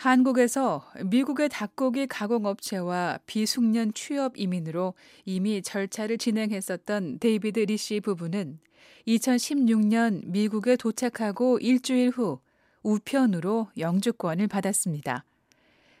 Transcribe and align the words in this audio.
한국에서 0.00 0.82
미국의 1.04 1.50
닭고기 1.50 2.06
가공업체와 2.06 3.18
비숙련 3.26 3.92
취업 3.92 4.32
이민으로 4.38 4.94
이미 5.26 5.60
절차를 5.60 6.16
진행했었던 6.16 7.18
데이비드 7.18 7.60
리씨 7.60 8.00
부부는 8.00 8.60
2016년 9.06 10.22
미국에 10.24 10.76
도착하고 10.76 11.58
일주일 11.58 12.08
후 12.08 12.40
우편으로 12.82 13.68
영주권을 13.76 14.48
받았습니다. 14.48 15.26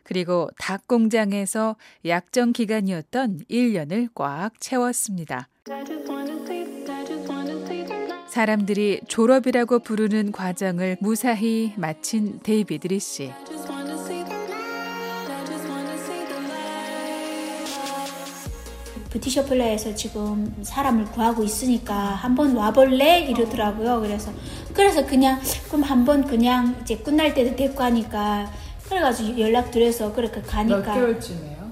그리고 0.02 0.48
닭 0.58 0.88
공장에서 0.88 1.76
약정 2.06 2.54
기간이었던 2.54 3.40
1년을 3.50 4.08
꽉 4.14 4.58
채웠습니다. 4.60 5.46
사람들이 8.28 9.02
졸업이라고 9.08 9.80
부르는 9.80 10.32
과정을 10.32 10.96
무사히 11.00 11.74
마친 11.76 12.40
데이비드 12.42 12.86
리씨. 12.86 13.30
뷰티셔플라에서 19.10 19.94
지금 19.94 20.54
사람을 20.62 21.06
구하고 21.06 21.42
있으니까 21.42 21.94
한번 21.94 22.56
와볼래 22.56 23.26
이러더라고요. 23.26 24.00
그래서 24.00 24.32
그래서 24.72 25.04
그냥 25.04 25.40
그럼 25.68 25.82
한번 25.82 26.24
그냥 26.24 26.76
이제 26.82 26.96
끝날 26.96 27.34
때도 27.34 27.56
됐고 27.56 27.82
하니까 27.82 28.50
그래가지고 28.88 29.38
연락 29.38 29.70
드려서 29.70 30.12
그렇게 30.12 30.40
가니까 30.40 30.78
몇 30.78 30.94
개월쯤이에요? 30.94 31.70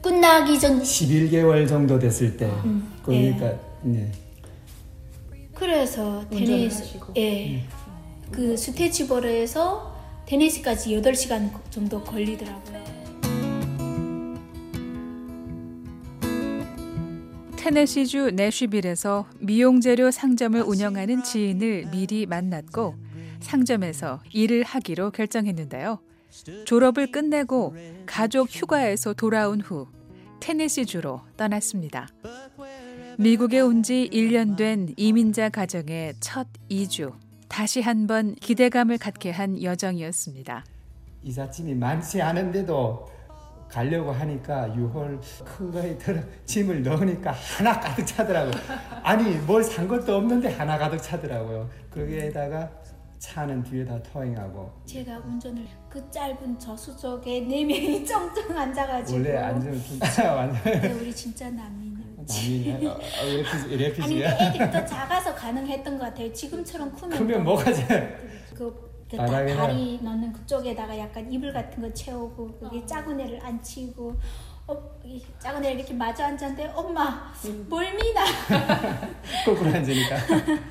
끝나기 0.00 0.58
전 0.58 0.80
11개월 0.80 1.68
정도 1.68 1.98
됐을 1.98 2.36
때 2.36 2.46
음, 2.46 2.90
그러니까 3.04 3.46
예. 3.46 3.58
네. 3.82 4.12
그래서 5.54 6.24
테니스 6.30 6.98
예. 7.18 7.64
그 8.30 8.56
스테치버러에서 8.56 9.94
테니스까지 10.26 10.96
8시간 11.02 11.50
정도 11.70 12.02
걸리더라고요. 12.02 12.99
테네시주 17.60 18.30
내쉬빌에서 18.36 19.26
미용재료 19.38 20.10
상점을 20.10 20.62
운영하는 20.62 21.22
지인을 21.22 21.90
미리 21.90 22.24
만났고 22.24 22.94
상점에서 23.40 24.20
일을 24.32 24.62
하기로 24.62 25.10
결정했는데요. 25.10 25.98
졸업을 26.64 27.12
끝내고 27.12 27.74
가족 28.06 28.48
휴가에서 28.50 29.12
돌아온 29.12 29.60
후 29.60 29.86
테네시주로 30.40 31.20
떠났습니다. 31.36 32.08
미국에 33.18 33.60
온 33.60 33.82
지 33.82 34.08
1년 34.10 34.56
된 34.56 34.94
이민자 34.96 35.50
가정의 35.50 36.14
첫 36.18 36.46
이주. 36.70 37.12
다시 37.48 37.82
한번 37.82 38.36
기대감을 38.36 38.96
갖게 38.96 39.30
한 39.30 39.62
여정이었습니다. 39.62 40.64
이삿짐이 41.24 41.74
많지 41.74 42.22
않은데도 42.22 43.06
가려고 43.70 44.10
하니까 44.10 44.68
6월 44.76 45.20
큰 45.44 45.70
거에 45.70 45.96
들어 45.96 46.20
짐을 46.44 46.82
넣으니까 46.82 47.30
하나 47.32 47.78
가득 47.78 48.04
차더라고. 48.04 48.50
아니 49.02 49.36
뭘 49.46 49.62
산 49.62 49.86
것도 49.86 50.16
없는데 50.16 50.52
하나 50.54 50.76
가득 50.76 50.98
차더라고요. 50.98 51.68
거기에다가 51.92 52.68
차는 53.18 53.62
뒤에다 53.62 54.02
터잉하고 54.02 54.72
제가 54.86 55.18
운전을 55.18 55.62
그 55.90 56.10
짧은 56.10 56.58
저수족에 56.58 57.40
네 57.40 57.62
명이 57.64 58.02
쩡쩡 58.06 58.50
앉아가지고 58.56 59.18
원래 59.18 59.36
앉으면 59.36 59.82
좀 59.84 59.98
완전 60.26 60.62
네, 60.80 60.92
우리 60.92 61.14
진짜 61.14 61.50
난민이에요. 61.50 62.24
난민이야? 62.26 62.90
어, 62.90 62.94
어, 62.94 63.66
레피지, 63.76 64.02
아니 64.02 64.22
애들이 64.22 64.70
더 64.70 64.84
작아서 64.86 65.34
가능했던 65.34 65.98
것 65.98 66.04
같아요. 66.06 66.32
지금처럼 66.32 66.92
크면 66.96 67.18
크면 67.18 67.44
뭐가 67.44 67.70
돼? 67.72 68.16
그 68.56 68.89
그 69.16 69.56
다리 69.56 69.98
넣는 70.02 70.32
그쪽에다가 70.32 70.96
약간 70.98 71.30
이불 71.32 71.52
같은 71.52 71.82
거 71.82 71.92
채우고 71.92 72.58
거기 72.60 72.86
작은 72.86 73.18
애를 73.20 73.44
앉히고 73.44 74.16
어, 74.68 75.00
작은 75.38 75.64
애를 75.64 75.78
이렇게 75.78 75.92
마주 75.94 76.22
앉았는데 76.22 76.72
엄마 76.74 77.32
멀미나 77.68 78.24
거꾸로 79.44 79.70
앉으니까. 79.74 80.16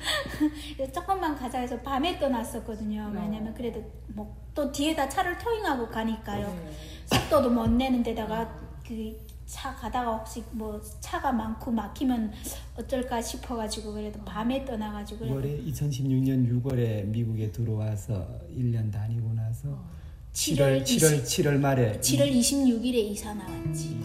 조금만 0.92 1.36
가자 1.36 1.58
해서 1.58 1.78
밤에 1.80 2.18
떠났었거든요. 2.18 3.10
왜냐면 3.14 3.52
그래도 3.54 3.82
뭐 4.08 4.40
또 4.54 4.70
뒤에다 4.70 5.08
차를 5.08 5.38
토잉하고 5.38 5.88
가니까요. 5.88 6.46
네. 6.46 6.72
속도도 7.06 7.50
못 7.50 7.68
내는 7.70 8.02
데다가 8.02 8.48
그 8.86 9.16
차 9.50 9.74
가다가 9.74 10.16
혹시 10.16 10.44
뭐 10.52 10.80
차가 11.00 11.32
많고 11.32 11.72
막히면 11.72 12.32
어쩔까 12.76 13.20
싶어가지고 13.20 13.94
그래도 13.94 14.24
밤에 14.24 14.64
떠나가지고 14.64 15.26
올해 15.26 15.58
2016년 15.64 16.48
6월에 16.62 17.06
미국에 17.06 17.50
들어와서 17.50 18.28
1년 18.56 18.92
다니고 18.92 19.34
나서 19.34 19.70
어. 19.70 19.90
7월 20.32 20.84
7월 20.84 21.18
20, 21.18 21.24
7월 21.24 21.58
말에 21.58 21.98
7월 21.98 22.32
26일에 22.32 22.94
이사 22.94 23.34
나왔지. 23.34 23.98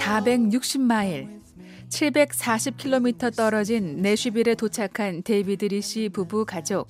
460마일 0.00 1.40
740km 1.88 3.36
떨어진 3.36 4.02
내슈빌에 4.02 4.56
도착한 4.56 5.22
데이비드 5.22 5.66
리씨 5.66 6.08
부부 6.08 6.44
가족. 6.44 6.88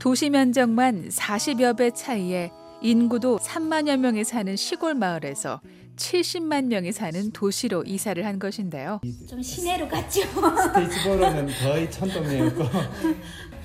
도시 0.00 0.30
면적만 0.30 1.10
40여 1.10 1.76
배 1.76 1.92
차이에 1.92 2.50
인구도 2.80 3.38
3만여 3.38 3.96
명이 3.98 4.24
사는 4.24 4.54
시골 4.56 4.94
마을에서 4.94 5.60
70만 5.96 6.66
명이 6.66 6.92
사는 6.92 7.30
도시로 7.32 7.82
이사를 7.82 8.24
한 8.24 8.38
것인데요. 8.38 9.00
좀 9.28 9.42
시내로 9.42 9.88
갔죠. 9.88 10.20
스테이츠보로는 10.22 11.48
거의 11.60 11.90
천동네였고 11.90 12.64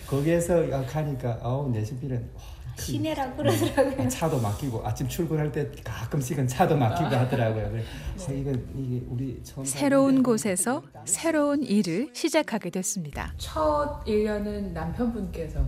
거기에서 0.08 0.68
가니까 0.88 1.40
아우 1.44 1.70
내시빌은 1.70 2.32
시내라고 2.76 3.38
그러더라고요. 3.38 4.10
차도 4.10 4.42
막히고 4.42 4.82
아침 4.84 5.08
출근할 5.08 5.52
때 5.52 5.70
가끔씩은 5.84 6.48
차도 6.48 6.76
막히고 6.76 7.16
하더라고요. 7.16 7.70
그래서 7.70 8.34
이게, 8.34 8.52
이게 8.76 9.06
우리 9.08 9.40
처음 9.44 9.64
새로운 9.64 10.24
곳에서 10.24 10.82
새로운 11.06 11.62
일을 11.62 12.10
시작하게 12.14 12.72
됐습니다. 12.72 13.32
첫 13.38 14.04
1년은 14.06 14.72
남편분께서 14.72 15.60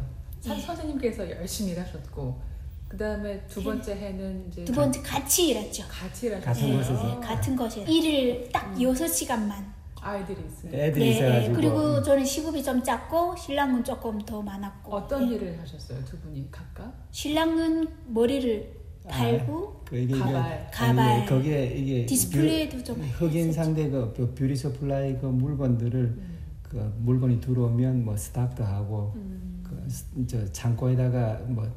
네. 0.46 0.60
선생님께서 0.60 1.30
열심히 1.30 1.74
일하셨고 1.74 2.55
그 2.88 2.98
다음에 2.98 3.46
두 3.48 3.64
번째 3.64 3.96
해는 3.96 4.48
이제 4.48 4.64
두 4.66 4.74
번째 4.74 5.02
같이 5.02 5.50
일했죠. 5.50 5.84
같이 5.90 6.28
일하셨 6.28 6.46
같은 6.46 6.70
네, 6.70 6.78
곳에서 6.78 7.20
같은 7.20 7.56
곳에 7.56 7.82
일을 7.84 8.50
딱 8.52 8.68
음. 8.74 8.78
6시간만 8.78 9.52
아이들이 10.00 10.38
있어요. 10.46 10.72
애들이 10.72 11.06
네, 11.06 11.12
있어가지고. 11.18 11.56
그리고 11.56 12.04
저는 12.04 12.24
시급이 12.24 12.64
좀 12.64 12.84
작고 12.84 13.36
신랑은 13.36 13.84
조금 13.84 14.20
더 14.22 14.42
많았고. 14.42 14.94
어떤 14.94 15.28
네. 15.28 15.36
일을 15.36 15.60
하셨어요, 15.60 16.04
두 16.06 16.20
분이 16.20 16.48
각각? 16.52 16.94
신랑은 17.12 17.88
머리를 18.08 18.86
달고 19.10 19.82
아, 19.82 19.86
그 19.86 19.98
이게 19.98 20.18
가발, 20.18 20.70
가발. 20.72 21.00
아니, 21.00 21.26
거기에 21.26 21.66
이게 21.76 22.06
디스플레이도 22.06 22.84
좀 22.84 23.02
흑인 23.02 23.52
상대 23.52 23.90
그 23.90 24.34
beauty 24.36 24.56
supply 24.56 25.18
그 25.20 25.26
물건들을 25.26 26.00
음. 26.00 26.38
그 26.64 26.94
물건이 27.00 27.40
들어오면 27.40 28.06
뭐 28.06 28.16
stock도 28.16 28.64
하고 28.64 29.14
음. 29.16 29.64
그저 29.64 30.52
창고에다가 30.52 31.42
뭐 31.48 31.68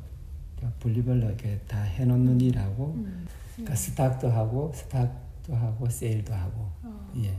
분리별로 0.81 1.27
이렇게 1.27 1.59
다 1.67 1.81
해놓는 1.83 2.41
일하고 2.41 2.95
음. 2.97 3.27
그러니까 3.55 3.75
스탁도 3.75 4.29
하고 4.31 4.73
스탁도 4.75 5.55
하고 5.55 5.89
세일도 5.89 6.33
하고 6.33 6.71
어. 6.85 7.13
예. 7.25 7.35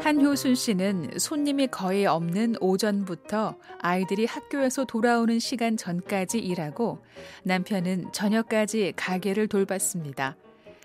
한효순 0.00 0.54
씨는 0.54 1.10
손님이 1.18 1.68
거의 1.68 2.06
없는 2.06 2.56
오전부터 2.60 3.56
아이들이 3.80 4.26
학교에서 4.26 4.84
돌아오는 4.84 5.38
시간 5.38 5.76
전까지 5.76 6.38
일하고 6.38 6.98
남편은 7.44 8.12
저녁까지 8.12 8.92
가게를 8.96 9.48
돌봤습니다. 9.48 10.36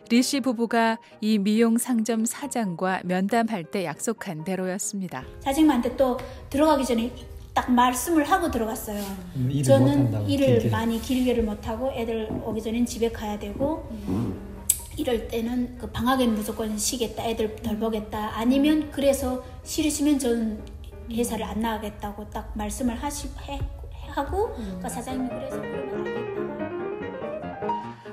리 0.09 0.23
씨 0.23 0.39
부부가 0.39 0.97
이 1.21 1.37
미용 1.37 1.77
상점 1.77 2.25
사장과 2.25 3.01
면담할 3.05 3.65
때 3.65 3.85
약속한 3.85 4.43
대로였습니다. 4.43 5.23
사장님한테 5.41 5.95
또 5.97 6.17
들어가기 6.49 6.83
전에 6.85 7.13
딱 7.59 7.69
말씀을 7.69 8.23
하고 8.23 8.49
들어갔어요. 8.49 9.03
음, 9.35 9.49
일을 9.51 9.63
저는 9.63 10.29
일을 10.29 10.47
길게. 10.47 10.69
많이 10.69 11.01
길게를 11.01 11.43
못하고 11.43 11.91
애들 11.91 12.29
오기 12.45 12.61
전엔 12.61 12.85
집에 12.85 13.11
가야 13.11 13.37
되고 13.37 13.85
음. 14.07 14.39
이럴 14.95 15.27
때는 15.27 15.77
그 15.77 15.91
방학엔 15.91 16.35
무조건 16.35 16.77
쉬겠다 16.77 17.25
애들 17.25 17.57
덜 17.57 17.77
보겠다 17.77 18.37
아니면 18.37 18.89
그래서 18.91 19.43
싫으시면 19.63 20.19
저는 20.19 20.63
회사를 21.11 21.43
안 21.43 21.59
나가겠다고 21.59 22.29
딱 22.29 22.49
말씀을 22.55 22.95
하시 22.95 23.27
해, 23.41 23.59
하고 24.07 24.55
음. 24.57 24.79
그 24.81 24.87
사장님이 24.87 25.27
그래서 25.27 25.59
그러면 25.59 26.07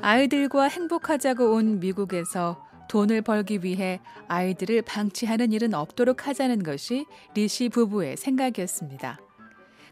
알겠다 0.00 0.08
아이들과 0.08 0.64
행복하자고 0.64 1.52
온 1.54 1.78
미국에서 1.78 2.64
돈을 2.88 3.22
벌기 3.22 3.62
위해 3.62 4.00
아이들을 4.26 4.82
방치하는 4.82 5.52
일은 5.52 5.72
없도록 5.72 6.26
하자는 6.26 6.64
것이 6.64 7.06
리시 7.34 7.68
부부의 7.68 8.16
생각이었습니다. 8.16 9.20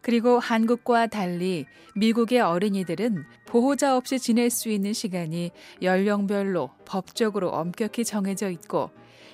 그리고 0.04 0.38
한국과 0.38 1.06
달리 1.06 1.64
미국의 1.94 2.40
어린이들은 2.40 3.24
보호자 3.46 3.96
없이 3.96 4.18
지낼 4.18 4.50
수 4.50 4.68
있는 4.68 4.92
시간이 4.92 5.50
연령별로 5.80 6.68
법적으로 6.84 7.48
엄격히 7.48 8.04
정해져 8.04 8.50
있고 8.50 8.90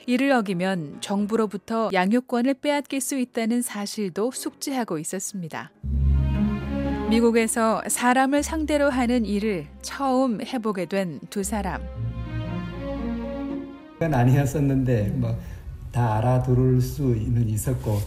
이를 0.06 0.30
어기면 0.30 1.00
정부로부터 1.00 1.90
양육권을 1.92 2.54
빼앗길 2.54 3.00
수 3.00 3.18
있다는 3.18 3.62
사실도 3.62 4.30
숙지하고 4.30 4.98
있었습니다. 4.98 5.72
미국에서 7.10 7.82
사람을 7.88 8.44
상대로 8.44 8.90
하는 8.90 9.24
일을 9.24 9.66
처음 9.82 10.40
해보게 10.40 10.86
된 10.86 11.18
두 11.30 11.42
사람. 11.42 11.82
아니었었는데 14.00 15.08
뭐 15.16 15.36
다 15.92 16.18
알아들을 16.18 16.80
수는 16.80 17.48
있었고 17.48 17.98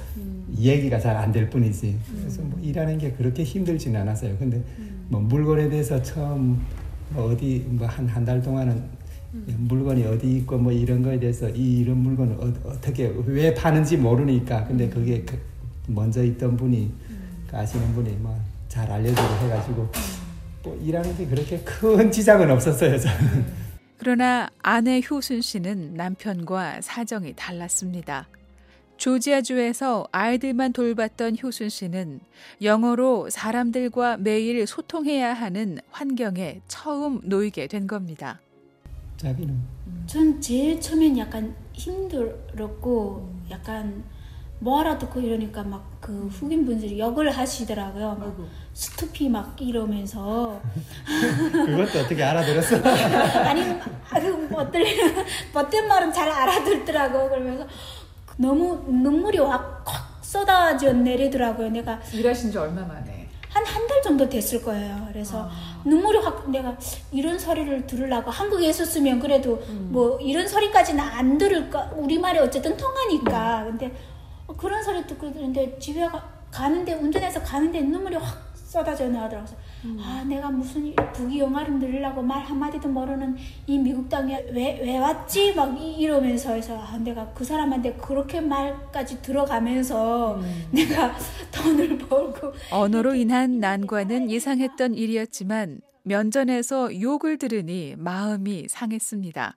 음. 0.53 0.57
얘기가 0.57 0.99
잘 0.99 1.15
안 1.17 1.31
될 1.31 1.49
뿐이지. 1.49 1.97
그래서 2.19 2.41
뭐 2.43 2.59
일하는 2.61 2.97
게 2.97 3.11
그렇게 3.11 3.43
힘들지는 3.43 4.01
않았어요. 4.01 4.37
근데 4.37 4.61
뭐 5.09 5.19
물건에 5.21 5.69
대해서 5.69 6.01
처음 6.01 6.61
뭐 7.09 7.31
어디 7.31 7.65
뭐 7.69 7.87
한 7.87 8.07
한 8.07 8.25
달 8.25 8.41
동안은 8.41 8.71
음. 9.33 9.55
물건이 9.67 10.03
어디 10.05 10.37
있고 10.37 10.57
뭐 10.57 10.71
이런 10.71 11.01
거에 11.01 11.19
대해서 11.19 11.49
이 11.49 11.79
이런 11.79 11.97
물건을 11.97 12.35
어, 12.39 12.53
떻게왜 12.81 13.53
파는지 13.55 13.97
모르니까 13.97 14.65
근데 14.65 14.87
그게 14.89 15.23
그 15.23 15.37
먼저 15.87 16.23
있던 16.23 16.55
분이 16.55 16.91
그 17.49 17.57
아시는 17.57 17.93
분이 17.93 18.11
뭐 18.17 18.37
잘 18.69 18.89
알려주고 18.89 19.21
해가지고 19.45 19.87
뭐 20.63 20.75
일하는 20.83 21.15
데 21.15 21.27
그렇게 21.27 21.59
큰 21.59 22.11
지장은 22.11 22.49
없었어요 22.49 22.97
저는. 22.97 23.45
그러나 23.99 24.49
아내 24.63 24.99
효순 25.07 25.41
씨는 25.41 25.93
남편과 25.93 26.81
사정이 26.81 27.33
달랐습니다. 27.35 28.27
조지아주에서 29.03 30.07
아이들만 30.13 30.71
돌봤던 30.71 31.35
효순 31.43 31.67
씨는 31.67 32.21
영어로 32.61 33.29
사람들과 33.29 34.15
매일 34.15 34.65
소통해야 34.65 35.33
하는 35.33 35.79
환경에 35.91 36.61
처음 36.69 37.19
놓이게 37.25 37.67
된 37.67 37.85
겁니다. 37.85 38.39
자기는? 39.17 39.59
전 40.05 40.39
제일 40.39 40.79
처음엔 40.79 41.17
약간 41.17 41.53
힘들었고 41.73 43.29
약간 43.51 44.05
뭐 44.59 44.79
알아듣고 44.79 45.19
이러니까 45.19 45.63
막 45.63 45.93
그 46.03 46.27
흑인 46.27 46.65
분들이 46.65 46.99
욕을 46.99 47.31
하시더라고요. 47.31 48.17
막 48.19 48.35
스투피 48.73 49.29
막 49.29 49.55
이러면서. 49.61 50.61
그것도 51.49 51.99
어떻게 51.99 52.21
알아들었어? 52.21 52.75
아니, 53.47 53.63
그 53.79 54.49
어떤, 54.53 54.83
어떤 55.53 55.87
말은 55.87 56.11
잘 56.11 56.27
알아듣더라고. 56.27 57.29
그러면서 57.29 57.65
너무 58.37 58.83
눈물이 58.87 59.37
확, 59.39 59.83
확 59.85 60.19
쏟아져 60.23 60.91
내리더라고요. 60.93 61.69
내가. 61.69 61.99
일하신 62.13 62.51
지 62.51 62.57
얼마 62.57 62.81
만에? 62.83 63.23
한 63.49 63.63
한 63.65 63.87
달 63.87 64.01
정도 64.01 64.27
됐을 64.27 64.63
거예요. 64.63 65.07
그래서 65.11 65.43
아. 65.43 65.51
눈물이 65.85 66.17
확 66.17 66.49
내가 66.49 66.75
이런 67.11 67.37
소리를 67.37 67.85
들으려고 67.85 68.31
한국에 68.31 68.67
있었으면 68.69 69.19
그래도 69.19 69.61
음. 69.69 69.89
뭐 69.91 70.17
이런 70.19 70.47
소리까지는 70.47 70.99
안 71.03 71.37
들을까 71.37 71.91
우리 71.95 72.17
말이 72.17 72.39
어쨌든 72.39 72.75
통하니까 72.75 73.59
음. 73.63 73.65
근데 73.77 73.95
그런 74.57 74.81
소리 74.81 75.05
듣고 75.05 75.27
있는데 75.27 75.77
집에 75.77 76.03
가, 76.07 76.23
가는데 76.49 76.93
운전해서 76.95 77.41
가는데 77.43 77.81
눈물이 77.81 78.15
확 78.15 78.52
쏟아져 78.73 79.07
나오더라고요. 79.07 79.55
음. 79.85 79.99
아 80.01 80.23
내가 80.23 80.49
무슨 80.49 80.95
북이 80.95 81.39
영화를 81.39 81.77
늘리려고 81.77 82.23
말 82.23 82.43
한마디도 82.43 82.89
모르는 82.89 83.37
이 83.67 83.77
미국 83.77 84.09
땅에 84.09 84.43
왜, 84.51 84.79
왜 84.81 84.97
왔지? 84.97 85.53
막 85.53 85.79
이러면서 85.79 86.53
해서 86.53 86.81
아, 86.81 86.97
내가 86.97 87.31
그 87.33 87.43
사람한테 87.43 87.93
그렇게 87.93 88.41
말까지 88.41 89.21
들어가면서 89.21 90.37
음. 90.37 90.67
내가 90.71 91.15
돈을 91.51 91.99
벌고 91.99 92.51
언어로 92.71 93.13
인한 93.13 93.59
난관은 93.59 94.31
예상했던 94.31 94.95
일이었지만 94.95 95.81
면전에서 96.01 96.99
욕을 96.99 97.37
들으니 97.37 97.93
마음이 97.95 98.67
상했습니다. 98.69 99.55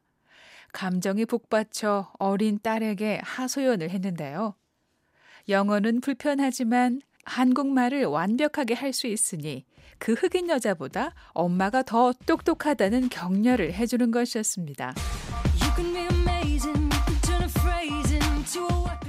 감정이 0.74 1.24
북받쳐 1.24 2.12
어린 2.18 2.58
딸에게 2.62 3.20
하소연을 3.24 3.88
했는데요. 3.88 4.54
영어는 5.48 6.02
불편하지만 6.02 7.00
한국말을 7.26 8.05
완벽하게 8.06 8.75
할 8.75 8.93
수 8.93 9.06
있으니 9.06 9.64
그 9.99 10.12
흑인 10.14 10.49
여자보다 10.49 11.12
엄마가 11.32 11.82
더 11.82 12.12
똑똑하다는 12.26 13.08
격려를 13.11 13.75
해주는 13.75 14.11
것이었습니다. 14.11 14.94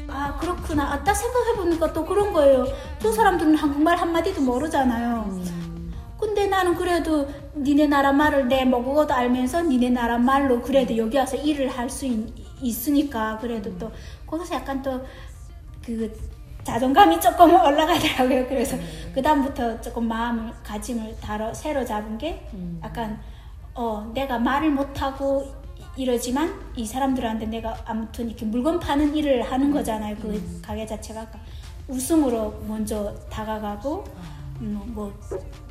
아 0.09 0.37
그렇구나. 0.39 0.93
아, 0.93 1.03
딱 1.03 1.13
생각해보니까 1.13 1.93
또 1.93 2.05
그런 2.05 2.33
거예요. 2.33 2.65
저 2.99 3.11
사람들은 3.11 3.55
한국말 3.55 3.97
한마디도 3.97 4.41
모르잖아요. 4.41 5.25
음. 5.29 5.93
근데 6.19 6.47
나는 6.47 6.75
그래도 6.75 7.27
니네 7.55 7.87
나라 7.87 8.11
말을 8.11 8.47
내 8.47 8.65
모국어도 8.65 9.13
알면서 9.13 9.61
니네 9.63 9.91
나라 9.91 10.17
말로 10.17 10.61
그래도 10.61 10.97
여기 10.97 11.17
와서 11.17 11.35
일을 11.37 11.69
할 11.69 11.89
수 11.89 12.07
있으니까 12.59 13.37
그래도 13.39 13.77
또 13.77 13.91
거기서 14.25 14.55
약간 14.55 14.81
또그 14.81 16.11
자존감이 16.67 17.21
조금 17.21 17.55
올라가더라고요. 17.55 18.45
그래서 18.47 18.75
음. 18.75 19.11
그 19.15 19.21
다음부터 19.21 19.79
조금 19.79 20.05
마음을 20.05 20.51
가짐을 20.63 21.17
다뤄 21.21 21.53
새로 21.53 21.85
잡은 21.85 22.17
게 22.17 22.45
음. 22.53 22.81
약간 22.83 23.21
어 23.73 24.11
내가 24.13 24.37
말을 24.37 24.71
못하고 24.71 25.45
이러지만 25.95 26.53
이 26.75 26.85
사람들한테 26.85 27.45
내가 27.45 27.77
아무튼 27.85 28.27
이렇게 28.27 28.45
물건 28.45 28.81
파는 28.81 29.15
일을 29.15 29.49
하는 29.49 29.71
거잖아요. 29.71 30.17
그 30.17 30.27
음. 30.27 30.61
가게 30.61 30.85
자체가 30.85 31.25
웃음으로 31.87 32.61
먼저 32.67 33.15
다가가고 33.29 34.03
음, 34.61 34.81
뭐 34.87 35.13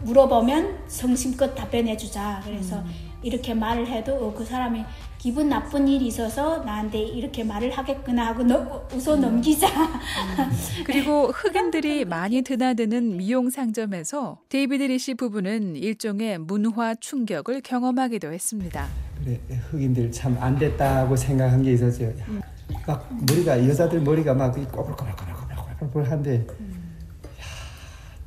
물어보면 0.02 0.84
성심껏 0.86 1.54
답변해주자. 1.54 2.42
그래서 2.44 2.78
음. 2.78 2.84
이렇게 3.22 3.54
말을 3.54 3.86
해도 3.88 4.14
어, 4.14 4.34
그 4.34 4.44
사람이 4.44 4.84
기분 5.18 5.48
나쁜 5.48 5.88
일이 5.88 6.06
있어서 6.06 6.58
나한테 6.58 7.00
이렇게 7.00 7.42
말을 7.42 7.70
하겠구나 7.72 8.26
하고 8.28 8.44
너, 8.44 8.86
웃어 8.94 9.14
음. 9.14 9.20
넘기자. 9.22 9.66
음. 9.68 10.50
그리고 10.86 11.28
흑인들이 11.28 12.04
많이 12.04 12.42
드나드는 12.42 13.16
미용 13.16 13.50
상점에서 13.50 14.38
데이비드 14.48 14.84
리씨 14.84 15.14
부부는 15.14 15.76
일종의 15.76 16.38
문화 16.38 16.94
충격을 16.94 17.62
경험하기도 17.62 18.32
했습니다. 18.32 18.86
그래 19.24 19.40
흑인들 19.70 20.12
참 20.12 20.36
안 20.40 20.56
됐다고 20.58 21.16
생각한 21.16 21.62
게 21.62 21.72
있었죠. 21.72 22.12
막 22.86 23.08
머리가 23.28 23.66
여자들 23.68 24.00
머리가 24.00 24.34
막 24.34 24.54
꼬불꼬불꼬불꼬불꼬불한데 24.54 26.46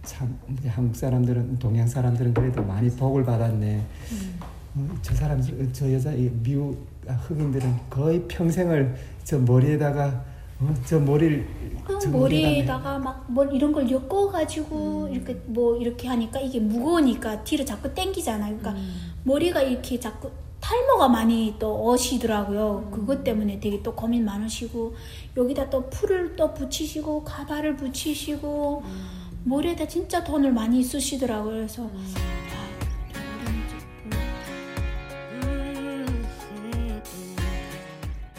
참 0.10 0.40
한국 0.68 0.96
사람들은 0.96 1.60
동양 1.60 1.88
사람들은 1.88 2.34
그래도 2.34 2.64
많이 2.64 2.90
복을 2.90 3.24
받았네. 3.24 3.86
음. 4.12 4.40
어, 4.76 4.98
저 5.04 5.14
사람 5.14 5.40
저 5.72 5.94
여자 5.94 6.12
미국 6.42 6.88
흑인들은 7.06 7.76
거의 7.92 8.28
평생을 8.28 8.96
저 9.24 9.38
머리에다가 9.38 10.26
어, 10.62 10.74
저 10.84 11.00
머리를 11.00 11.48
그 11.86 12.08
머리에다가 12.08 12.98
막뭐 12.98 13.46
이런 13.54 13.72
걸 13.72 13.90
엮어 13.90 14.32
가지고 14.32 15.06
음. 15.06 15.14
이렇게 15.14 15.34
뭐 15.46 15.78
이렇게 15.78 16.08
하니까 16.08 16.40
이게 16.40 16.60
무거우니까 16.60 17.44
뒤로 17.44 17.64
자꾸 17.64 17.94
당기잖아요. 17.94 18.58
그러니까 18.58 18.72
음. 18.82 19.14
머리가 19.26 19.62
이렇게 19.62 20.00
자꾸 20.00 20.32
탈모가 20.60 21.08
많이 21.08 21.56
또 21.60 21.84
오시더라고요. 21.84 22.86
음. 22.88 22.92
그것 22.92 23.24
때문에 23.24 23.60
되게 23.60 23.84
또 23.84 23.94
고민 23.94 24.26
많으시고 24.26 24.96
여기다 25.38 25.70
또 25.70 25.88
풀을 25.88 26.36
또 26.36 26.52
붙이시고 26.52 27.24
가발을 27.24 27.78
붙이시고 27.78 28.82
음. 28.84 29.19
머리에다 29.44 29.88
진짜 29.88 30.24
돈을 30.24 30.52
많이 30.52 30.84
쓰시더라고요. 30.84 31.54
그래서 31.54 31.84
음. 31.84 32.30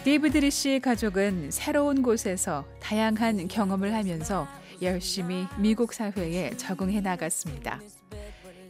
데이비드 0.04 0.38
리씨 0.38 0.80
가족은 0.82 1.50
새로운 1.50 2.02
곳에서 2.02 2.64
다양한 2.80 3.48
경험을 3.48 3.94
하면서 3.94 4.48
열심히 4.82 5.46
미국 5.58 5.92
사회에 5.92 6.56
적응해 6.56 7.00
나갔습니다. 7.00 7.80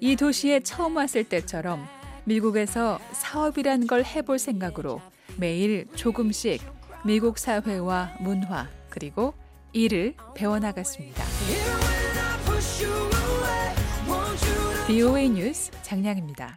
이 0.00 0.16
도시에 0.16 0.60
처음 0.60 0.96
왔을 0.96 1.24
때처럼 1.24 1.86
미국에서 2.24 2.98
사업이란 3.12 3.86
걸 3.86 4.04
해볼 4.04 4.38
생각으로 4.38 5.00
매일 5.36 5.86
조금씩 5.94 6.62
미국 7.04 7.38
사회와 7.38 8.16
문화 8.20 8.68
그리고 8.88 9.34
일을 9.72 10.14
배워나갔습니다. 10.34 11.24
BOA 14.88 15.28
뉴스 15.28 15.70
장량입니다. 15.82 16.48